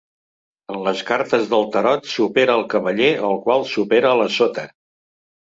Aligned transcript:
En 0.75 0.79
les 0.87 1.03
cartes 1.09 1.43
del 1.51 1.67
tarot, 1.75 2.09
supera 2.15 2.57
al 2.61 2.65
cavaller, 2.73 3.13
el 3.29 3.39
qual 3.47 3.67
supera 3.75 4.15
a 4.15 4.19
la 4.23 4.29
sota. 4.39 4.69